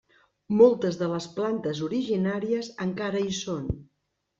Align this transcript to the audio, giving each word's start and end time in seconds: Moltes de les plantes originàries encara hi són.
Moltes 0.61 0.97
de 1.01 1.11
les 1.11 1.29
plantes 1.37 1.85
originàries 1.91 2.75
encara 2.91 3.27
hi 3.31 3.41
són. 3.47 3.75